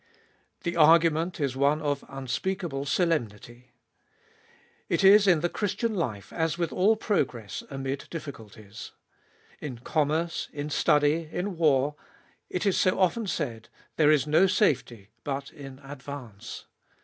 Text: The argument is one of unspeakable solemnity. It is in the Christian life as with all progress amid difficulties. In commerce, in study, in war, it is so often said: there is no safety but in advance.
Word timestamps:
The 0.63 0.75
argument 0.77 1.39
is 1.39 1.55
one 1.55 1.79
of 1.79 2.03
unspeakable 2.09 2.85
solemnity. 2.85 3.71
It 4.89 5.03
is 5.03 5.27
in 5.27 5.41
the 5.41 5.47
Christian 5.47 5.93
life 5.93 6.33
as 6.33 6.57
with 6.57 6.73
all 6.73 6.95
progress 6.95 7.61
amid 7.69 8.07
difficulties. 8.09 8.93
In 9.59 9.77
commerce, 9.77 10.49
in 10.51 10.71
study, 10.71 11.29
in 11.31 11.55
war, 11.55 11.93
it 12.49 12.65
is 12.65 12.77
so 12.77 12.97
often 12.99 13.27
said: 13.27 13.69
there 13.95 14.09
is 14.09 14.25
no 14.25 14.47
safety 14.47 15.09
but 15.23 15.51
in 15.51 15.77
advance. 15.83 16.65